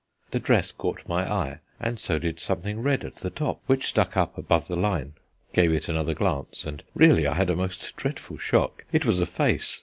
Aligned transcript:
The 0.31 0.39
dress 0.39 0.71
caught 0.71 1.07
my 1.07 1.31
eye, 1.31 1.59
and 1.79 1.99
so 1.99 2.17
did 2.17 2.39
something 2.39 2.79
red 2.81 3.05
at 3.05 3.13
the 3.17 3.29
top 3.29 3.61
which 3.67 3.85
stuck 3.85 4.17
up 4.17 4.35
above 4.35 4.67
the 4.67 4.75
line. 4.75 5.13
I 5.53 5.55
gave 5.55 5.71
it 5.73 5.87
another 5.89 6.15
glance, 6.15 6.65
and 6.65 6.81
really 6.95 7.27
I 7.27 7.35
had 7.35 7.51
a 7.51 7.55
most 7.55 7.95
dreadful 7.97 8.39
shock. 8.39 8.83
It 8.91 9.05
was 9.05 9.21
a 9.21 9.27
face. 9.27 9.79